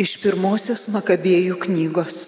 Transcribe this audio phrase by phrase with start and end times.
[0.00, 2.20] Iš pirmosios Makabėjų knygos.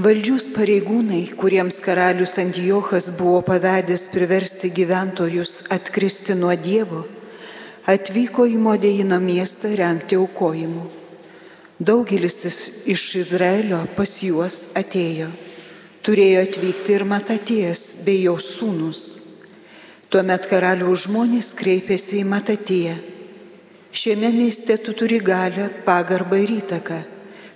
[0.00, 7.02] Valdžius pareigūnai, kuriems karalius Antijochas buvo pavedęs priversti gyventojus atkristi nuo Dievo,
[7.84, 10.88] atvyko į Modėjino miestą renkti aukojimų.
[11.76, 12.40] Daugelis
[12.88, 15.28] iš Izraelio pas juos atėjo.
[16.00, 19.08] Turėjo atvykti ir Matatijas bei jo sūnus.
[20.08, 22.96] Tuomet karaliaus žmonės kreipėsi į Matatiją
[23.92, 27.02] Šiame mieste tu turi galę, pagarbą ir įtaką.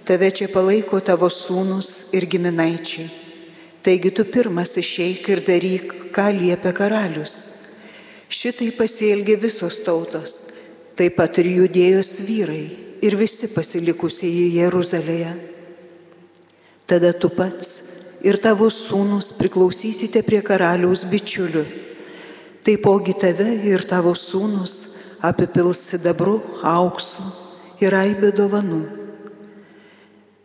[0.05, 3.06] Tave čia palaiko tavo sūnus ir giminaičiai.
[3.80, 7.37] Taigi tu pirmas išeik ir daryk, ką liepia karalius.
[8.28, 10.34] Šitai pasielgė visos tautos,
[10.98, 12.64] taip pat ir judėjos vyrai
[13.00, 15.33] ir visi pasilikusiai į Jeruzalėje.
[16.87, 17.70] Tada tu pats
[18.27, 21.64] ir tavo sūnus priklausysite prie karaliaus bičiulių.
[22.66, 27.25] Taipogi tave ir tavo sūnus apipils sidabru, auksu
[27.80, 28.83] ir aibė dovanų.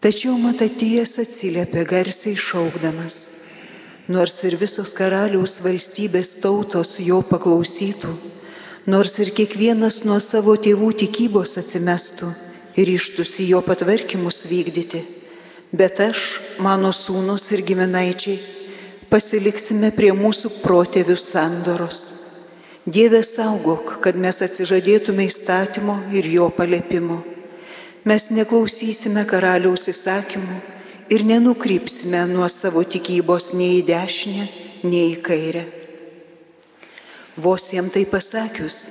[0.02, 3.18] Tačiau Matatijas atsiliepė garsiai šaukdamas,
[4.10, 8.14] nors ir visos karaliaus valstybės tautos jo paklausytų,
[8.90, 12.32] nors ir kiekvienas nuo savo tėvų tikybos atsimestų
[12.82, 15.04] ir ištusi jo patvarkymus vykdyti,
[15.70, 18.40] bet aš, mano sūnus ir giminaičiai,
[19.12, 22.21] pasiliksime prie mūsų protėvių sandoros
[22.86, 27.20] Dieve saugok, kad mes atsižadėtume įstatymo ir jo palėpimo.
[28.10, 30.58] Mes neklausysime karaliaus įsakymų
[31.14, 34.48] ir nenukrypsime nuo savo tikybos nei į dešinę,
[34.90, 35.64] nei į kairę.
[37.38, 38.82] Vos jam tai pasakius,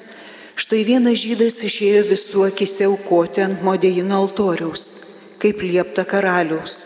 [0.55, 4.87] štai vienas žydas išėjo visų akise aukoti ant modėjino altoriaus,
[5.43, 6.81] kaip liepta karaliaus.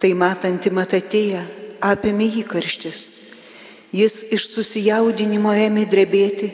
[0.00, 1.44] Tai matanti matatėja
[1.84, 3.27] apėmė jį karštis
[3.94, 6.50] Jis iš susijaudinimo ėmė drebėti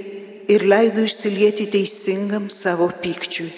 [0.47, 3.51] ir leido išsilieti teisingam savo pykčiui.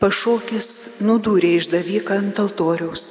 [0.00, 3.04] Pašokęs nudūrė išdavyką ant altoriaus.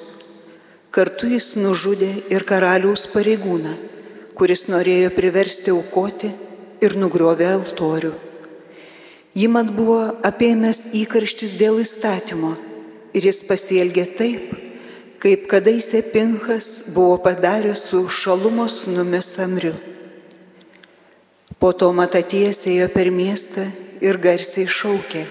[0.89, 3.75] Kartu jis nužudė ir karaliaus pareigūną,
[4.33, 6.32] kuris norėjo priversti aukoti
[6.82, 8.14] ir nugriovė altorių.
[9.37, 12.55] Jį mat buvo apėmęs įkarštis dėl įstatymo
[13.14, 14.56] ir jis pasielgė taip,
[15.20, 19.73] kaip kadaise Pinchas buvo padaręs su šalumo sunumis Amriu.
[21.60, 23.66] Po to Mataties ėjo per miestą
[24.02, 25.23] ir garsiai šaukė,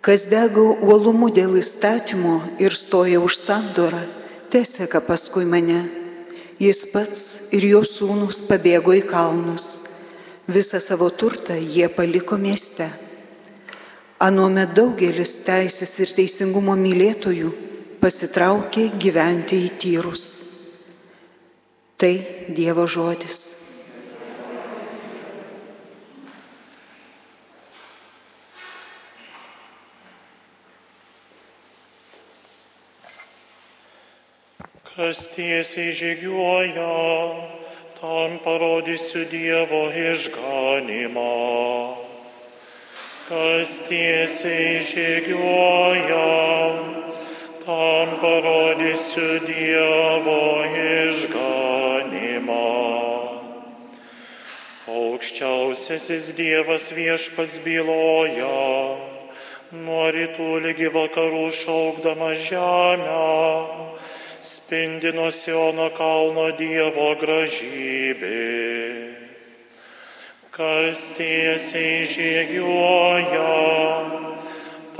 [0.00, 4.00] kas dega uolumu dėl įstatymo ir stoja už sandorą,
[4.48, 5.82] teseka paskui mane.
[6.62, 7.22] Jis pats
[7.52, 9.82] ir jo sūnus pabėgo į kalnus.
[10.48, 12.86] Visą savo turtą jie paliko mieste.
[14.22, 17.52] Anuomet daugelis teisės ir teisingumo mylėtojų
[18.02, 20.22] pasitraukė gyventi į tyrus.
[21.94, 22.14] Tai
[22.50, 23.42] Dievo žodis.
[34.92, 36.90] Kas tiesiai žygiuoja,
[38.00, 41.30] tam parodysiu Dievo išganimą.
[43.30, 46.26] Kas tiesiai žygiuoja,
[47.64, 50.64] tam parodysiu Dievo
[51.06, 52.70] išganimą.
[54.90, 58.98] Aukščiausiasis Dievas viešpats byloja,
[59.78, 63.22] nuo rytų lygi vakarų šaukdama žemę,
[64.42, 68.42] spindi nuo Siono kalno Dievo gražybė.
[70.52, 73.48] Kas tiesiai žygiuoja,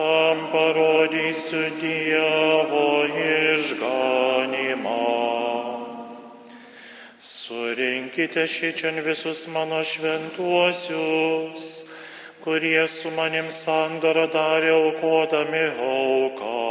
[0.02, 3.06] tam parodysiu Dievo
[3.54, 5.08] išganimą.
[7.18, 11.64] Surinkite šičian visus mano šventuosius,
[12.42, 16.62] kurie su manim sandorą darė aukodami auką.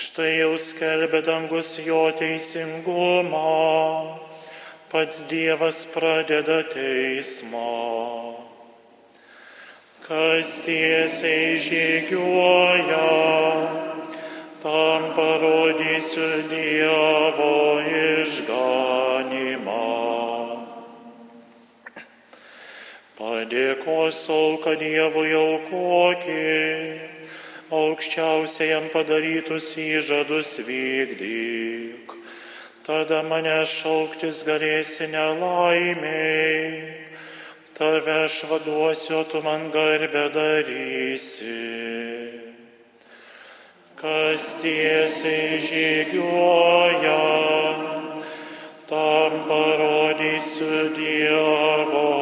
[0.00, 3.56] Štai jau skelbė dangus jo teisingumą,
[4.88, 8.49] pats Dievas pradeda teismą
[10.10, 13.10] kas tiesiai žygiuoja,
[14.58, 19.76] tam parodysiu Dievo išganimą.
[23.20, 26.50] Padėkos auką Dievui aukokį,
[27.70, 32.16] aukščiausiajam padarytus įžadus vykdyk,
[32.82, 36.99] tada mane šauktis galėsi nelaimiai
[37.80, 41.56] tave aš vaduosiu, tu man garbę darysi.
[43.96, 47.24] Kas tiesiai žygiuoja,
[48.90, 52.19] tam parodysiu Dievo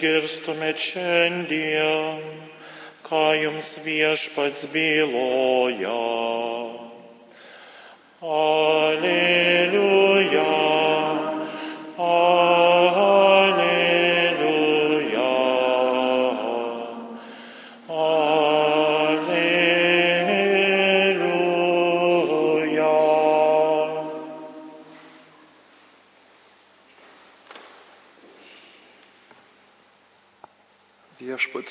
[0.00, 2.22] išgirstumėt šiandien,
[3.04, 6.29] ką jums viešpats byloja.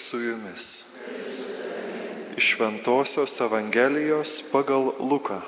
[0.10, 0.86] Su jumis.
[2.38, 5.42] Iš Šventojios Evangelijos pagal Luką.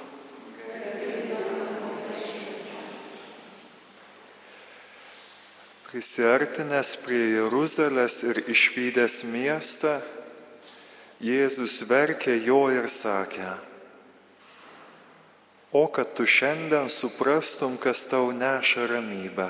[5.90, 9.96] Prisiartinęs prie Jeruzalės ir išvykęs miestą,
[11.22, 13.50] Jėzus verkė jo ir sakė,
[15.74, 19.50] o kad tu šiandien suprastum, kas tau neša ramybę.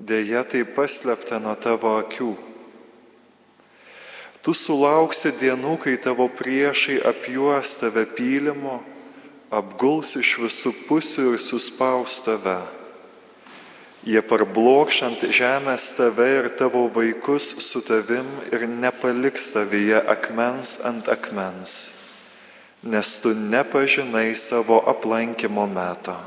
[0.00, 2.51] Deja, tai paslėpta nuo tavo akių.
[4.42, 8.80] Tu sulauksi dienų, kai tavo priešai apjuos tave pylimo,
[9.54, 12.58] apguls iš visų pusių ir suspaus tave.
[14.02, 21.92] Jie parblokšant žemės tave ir tavo vaikus su tavim ir nepaliks tavyje akmens ant akmens,
[22.82, 26.18] nes tu nepažinai savo aplankimo meto.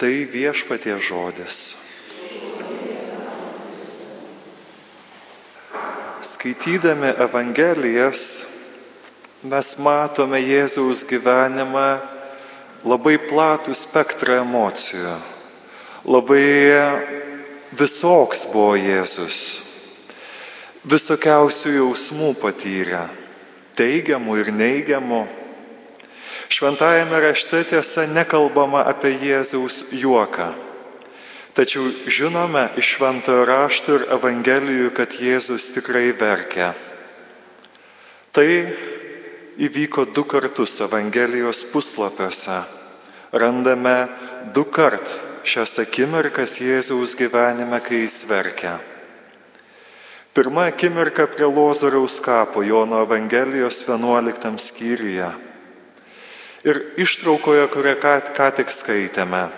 [0.00, 1.76] Tai viešpatie žodis.
[6.38, 8.20] Skaitydami Evangelijas
[9.42, 11.86] mes matome Jėzaus gyvenimą
[12.86, 15.16] labai platų spektrą emocijų.
[16.06, 16.44] Labai
[17.74, 19.40] visoks buvo Jėzus.
[20.86, 23.08] Visokiausių jausmų patyrė.
[23.74, 25.24] Teigiamų ir neigiamų.
[26.54, 30.52] Šventajame rašte tiesa nekalbama apie Jėzaus juoką.
[31.58, 36.68] Tačiau žinome iš šventojo rašto ir evangelijų, kad Jėzus tikrai verkia.
[38.30, 38.46] Tai
[39.58, 42.60] įvyko du kartus Evangelijos puslapiuose.
[43.34, 43.96] Randame
[44.54, 45.10] du kart
[45.42, 48.78] šias akimirkas Jėzaus gyvenime, kai jis verkia.
[50.38, 55.34] Pirma akimirka prie Lozoriaus kapo Jono Evangelijos 11 skyriuje.
[56.62, 59.48] Ir ištraukoje, kurią ką, ką tik skaitėme,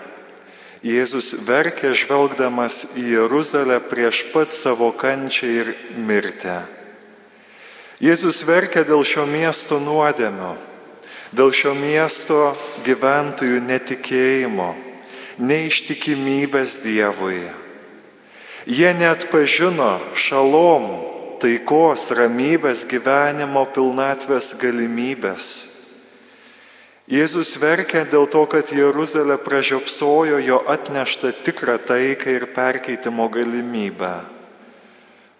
[0.81, 6.55] Jėzus verkė žvelgdamas į Jeruzalę prieš pat savo kančią ir mirtį.
[8.01, 10.55] Jėzus verkia dėl šio miesto nuodėmio,
[11.37, 14.71] dėl šio miesto gyventojų netikėjimo,
[15.37, 17.43] neištikimybės Dievui.
[18.65, 20.89] Jie net pažino šalom,
[21.41, 25.45] taikos, ramybės gyvenimo pilnatvės galimybės.
[27.11, 34.13] Jėzus verkia dėl to, kad Jeruzalė pražiopsojo jo atneštą tikrą taiką ir perkeitimo galimybę.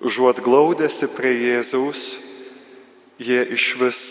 [0.03, 2.19] Užuot glaudėsi prie Jėzaus,
[3.23, 4.01] jie iš vis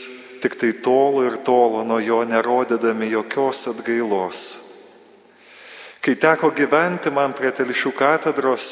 [0.40, 4.40] tik tai tolo ir tolo nuo jo nerodydami jokios atgailos.
[6.00, 8.71] Kai teko gyventi man prie Telšių katedros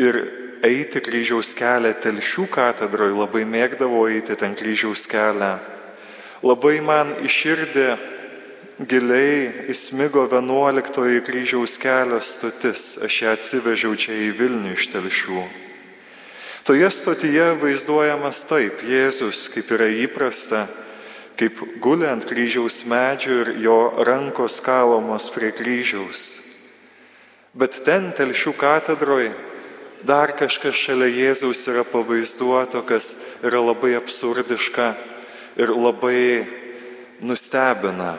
[0.00, 0.24] ir
[0.64, 5.58] eiti kryžiaus kelią Telšių katedroje, labai mėgdavau eiti ten kryžiaus kelią,
[6.42, 7.96] labai man iširdė
[8.78, 15.42] giliai įsmigo 11 kryžiaus kelio stotis, aš ją atsivežiau čia į Vilnių iš Telšių.
[16.68, 20.66] Toje stotyje vaizduojamas taip, Jėzus, kaip yra įprasta,
[21.38, 26.44] kaip guli ant kryžiaus medžio ir jo rankos kalomos prie kryžiaus.
[27.58, 29.32] Bet ten telšių katedroje
[30.06, 34.92] dar kažkas šalia Jėzaus yra pavaizduoto, kas yra labai absurdiška
[35.58, 36.46] ir labai
[37.20, 38.16] nustebina.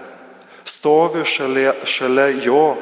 [0.67, 2.75] Stovi šalia, šalia jo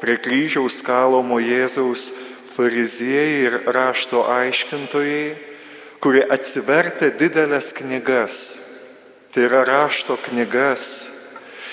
[0.00, 2.08] prie kryžiaus kalomo Jėzaus
[2.56, 5.36] fariziejai ir rašto aiškintojai,
[6.00, 8.36] kurie atsivertė didelės knygas,
[9.30, 11.19] tai yra rašto knygas,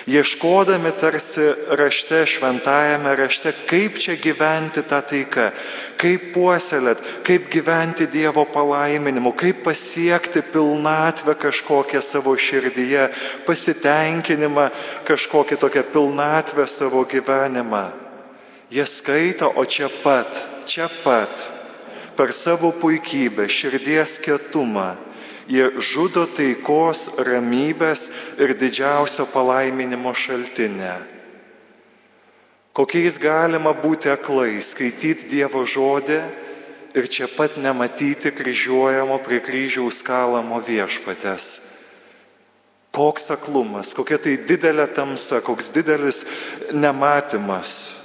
[0.08, 5.52] ieškodami tarsi rašte, šventajame rašte, kaip čia gyventi tą taiką,
[6.00, 13.10] kaip puoselėt, kaip gyventi Dievo palaiminimu, kaip pasiekti pilnatvę kažkokią savo širdyje,
[13.46, 14.70] pasitenkinimą,
[15.04, 17.92] kažkokią tokią pilnatvę savo gyvenimą.
[18.72, 20.32] Jie skaito, o čia pat,
[20.66, 21.48] čia pat,
[22.16, 24.96] per savo puikybę, širdies kietumą,
[25.48, 30.96] jie žudo taikos, ramybės ir didžiausio palaiminimo šaltinę.
[32.78, 36.20] Kokiais galima būti aklai, skaityti Dievo žodį
[36.94, 41.48] ir čia pat nematyti kryžiuojamo prie kryžiaus kalamo viešpatės.
[42.94, 46.24] Koks aklumas, kokia tai didelė tamsa, koks didelis
[46.74, 47.97] nematymas.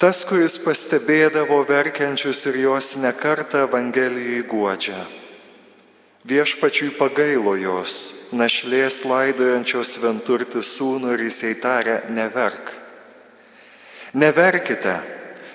[0.00, 5.02] Tas, kuris pastebėdavo verkiančius ir juos nekartą Evangelijai guodžia.
[6.24, 7.98] Viešpačiui pagailo jos,
[8.32, 12.72] našlės laidojančios venturti sūnų ir jisai tarė, neverk.
[14.16, 14.96] Neverkite,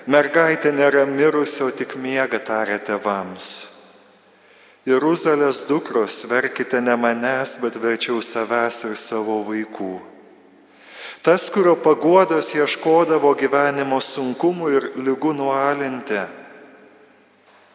[0.06, 3.52] mergaitė nėra mirusio, tik miega tarė tevams.
[4.86, 9.96] Jeruzalės dukros, verkite ne manęs, bet verčiau savęs ir savo vaikų.
[11.26, 16.20] Tas, kurio paguodos ieškodavo gyvenimo sunkumų ir lygų nualinti,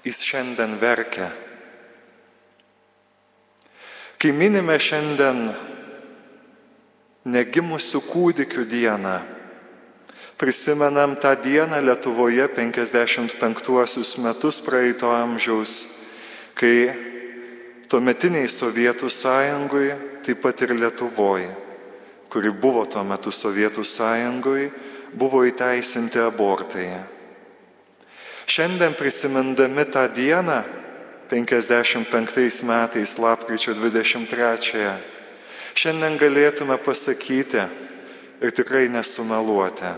[0.07, 1.25] jis šiandien verkia.
[4.15, 5.49] Kai minime šiandien
[7.27, 9.17] negimusių kūdikių dieną,
[10.39, 15.89] prisimenam tą dieną Lietuvoje 55 metus praeito amžiaus,
[16.55, 16.95] kai
[17.91, 19.91] tuometiniai Sovietų sąjungui,
[20.23, 21.70] taip pat ir Lietuvoje
[22.31, 24.71] kuri buvo tuo metu Sovietų sąjungoje,
[25.11, 26.87] buvo įteisinti abortai.
[28.47, 30.63] Šiandien prisimindami tą dieną,
[31.31, 34.95] 55 metais, lapkričio 23,
[35.75, 37.67] šiandien galėtume pasakyti
[38.41, 39.93] ir tikrai nesumeluoti.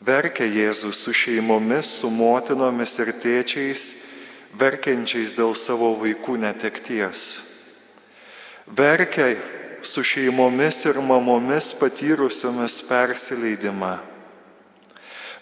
[0.00, 3.82] Verkia Jėzus su šeimomis, su motinomis ir tėčiais,
[4.56, 7.26] verkiančiais dėl savo vaikų netekties.
[8.66, 9.34] Verkia
[9.82, 13.98] su šeimomis ir mamomis patyrusiomis persileidimą.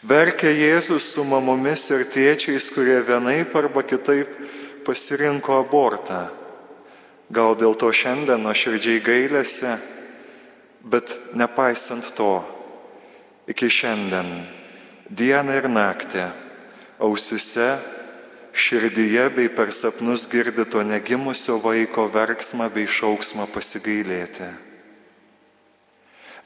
[0.03, 4.31] Verkia Jėzus su mamomis ir tėčiais, kurie vienaip arba kitaip
[4.87, 6.29] pasirinko abortą.
[7.35, 9.75] Gal dėl to šiandien nuoširdžiai gailėsi,
[10.87, 12.39] bet nepaisant to,
[13.51, 14.47] iki šiandien,
[15.11, 16.29] dieną ir naktį,
[17.03, 17.75] ausise
[18.59, 24.49] širdyje bei per sapnus girdi to negimusio vaiko verksmą bei šauksmą pasigailėti.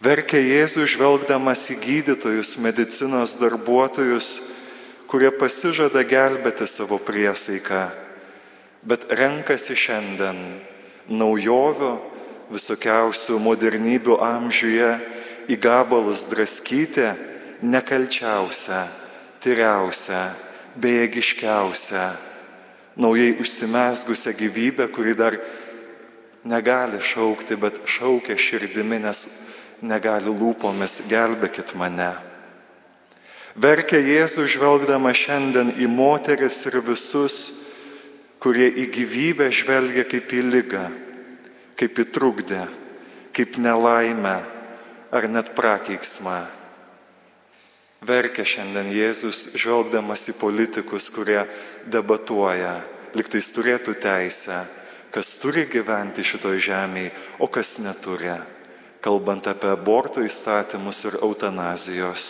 [0.02, 4.42] Verkia Jėzus žvelgdamas į gydytojus, medicinos darbuotojus,
[5.06, 7.84] kurie pasižada gelbėti savo priesaiką,
[8.82, 10.40] bet renkasi šiandien
[11.06, 11.92] naujovių,
[12.52, 14.90] visokiausių modernybių amžiuje
[15.48, 17.12] į gabalus draskyti
[17.62, 18.82] nekalčiausią,
[19.40, 22.04] tyriausią bejėgiškiausią,
[22.96, 25.36] naujai užsimesgusią gyvybę, kuri dar
[26.44, 29.24] negali šaukti, bet šaukia širdimi, nes
[29.82, 32.12] negali lūpomis gelbėkit mane.
[33.52, 37.52] Verkia Jėzus žvelgdama šiandien į moteris ir visus,
[38.40, 40.86] kurie į gyvybę žvelgia kaip į lygą,
[41.76, 42.64] kaip į trukdę,
[43.36, 44.38] kaip nelaimę
[45.12, 46.61] ar net prakeiksmą.
[48.02, 51.44] Verkia šiandien Jėzus, žvelgdamas į politikus, kurie
[51.86, 52.80] debatuoja,
[53.14, 54.56] liktais turėtų teisę,
[55.14, 58.34] kas turi gyventi šitoj žemėje, o kas neturi,
[59.04, 62.26] kalbant apie abortų įstatymus ir eutanazijos.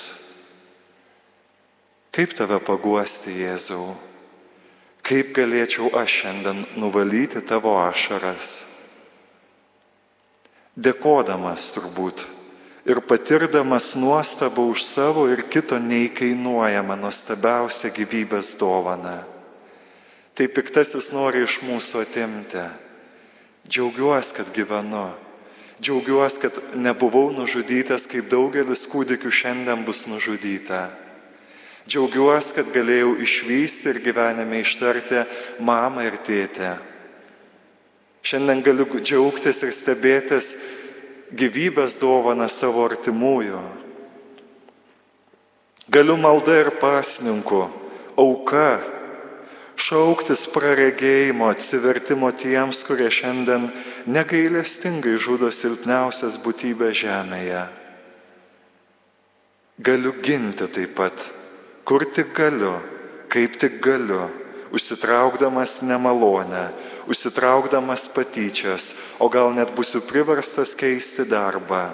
[2.13, 3.95] Kaip tave paguosti, Jėzau?
[5.01, 8.53] Kaip galėčiau aš šiandien nuvalyti tavo ašaras?
[10.77, 12.27] Dėkodamas turbūt
[12.87, 19.23] ir patirdamas nuostabą už savo ir kito neįkainuojamą nuostabiausią gyvybės dovaną.
[20.35, 22.65] Tai piktasis nori iš mūsų atimti.
[23.69, 25.13] Džiaugiuosi, kad gyvenu.
[25.83, 30.89] Džiaugiuosi, kad nebuvau nužudytas, kaip daugelis kūdikių šiandien bus nužudyta.
[31.87, 35.25] Džiaugiuosi, kad galėjau išvysti ir gyvenime ištarti
[35.63, 36.77] mamą ir tėtę.
[38.23, 40.55] Šiandien galiu džiaugtis ir stebėtis
[41.33, 43.61] gyvybės dovana savo artimųjų.
[45.93, 47.67] Galiu malda ir pasninku,
[48.17, 48.81] auka,
[49.77, 53.71] šauktis praregėjimo, atsivertimo tiems, kurie šiandien
[54.07, 57.67] negailestingai žudo silpniausias būtybės žemėje.
[59.83, 61.27] Galiu ginti taip pat,
[61.89, 62.77] kur tik galiu,
[63.33, 64.29] kaip tik galiu,
[64.73, 66.69] užsitraukdamas nemalonę,
[67.09, 71.91] užsitraukdamas patyčias, o gal net būsiu priverstas keisti darbą.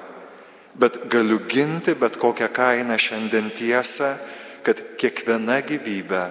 [0.78, 4.14] Bet galiu ginti bet kokią kainą šiandien tiesą,
[4.62, 6.26] kad kiekviena gyvybė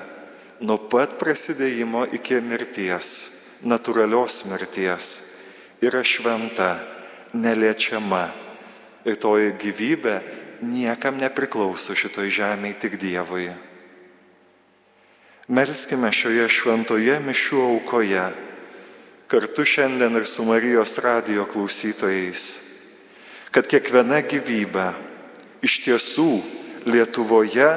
[0.61, 3.09] nuo pat prasidėjimo iki mirties,
[3.65, 5.07] natūralios mirties,
[5.81, 6.77] yra šventa,
[7.33, 8.25] neliečiama.
[9.07, 10.17] Ir toji gyvybė
[10.65, 13.47] niekam nepriklauso šitoj žemėje tik Dievui.
[15.47, 18.25] Melskime šioje šventoje mišių aukoje,
[19.27, 22.43] kartu šiandien ir su Marijos radio klausytojais,
[23.51, 24.91] kad kiekviena gyvybė
[25.65, 26.29] iš tiesų
[26.87, 27.67] Lietuvoje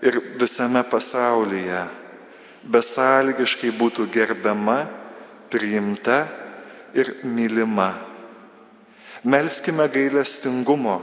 [0.00, 1.82] ir visame pasaulyje
[2.64, 4.86] besąlygiškai būtų gerbiama,
[5.52, 6.24] priimta
[6.96, 7.92] ir mylima.
[9.28, 10.96] Melskime gailestingumo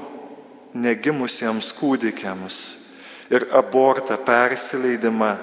[0.74, 2.60] negimusiems kūdikiams
[3.30, 5.36] ir abortą persileidimą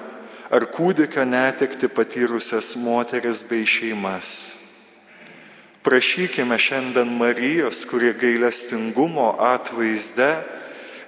[0.51, 4.57] ar kūdikio netekti patyrusias moteris bei šeimas.
[5.81, 10.35] Prašykime šiandien Marijos, kurie gailestingumo atvaizde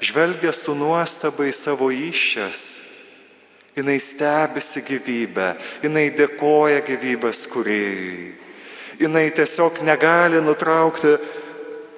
[0.02, 2.62] žvelgia su nuostabai savo iššias.
[3.76, 8.32] Jis stebisi gyvybę, jinai dėkoja gyvybės kuriejui.
[9.02, 11.18] Jis tiesiog negali nutraukti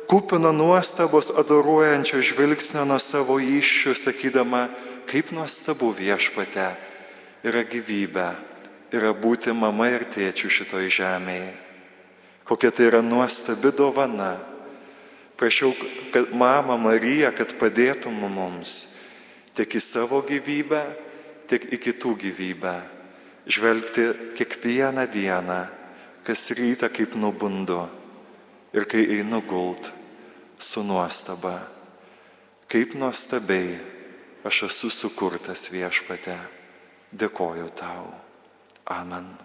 [0.07, 4.65] kupino nuostabos adoruojančio žvilgsnio nuo savo iššių, sakydama,
[5.05, 6.84] kaip nuostabu viešpate
[7.45, 8.29] yra gyvybė,
[8.95, 11.53] yra būti mama ir tėčių šitoj žemėje.
[12.45, 14.35] Kokia tai yra nuostabi dovana.
[15.35, 15.73] Prašiau,
[16.13, 18.95] kad mama Marija, kad padėtum mums
[19.57, 20.81] tiek į savo gyvybę,
[21.49, 22.75] tiek į kitų gyvybę.
[23.45, 24.05] Žvelgti
[24.37, 25.59] kiekvieną dieną,
[26.25, 27.83] kas rytą kaip nubundu
[28.73, 29.91] ir kai einu gult
[30.57, 31.59] su nuostaba,
[32.71, 33.75] kaip nuostabiai
[34.45, 36.54] aš esu sukurtas viešpate.
[37.15, 38.07] Dėkoju tau.
[38.91, 39.44] Amen.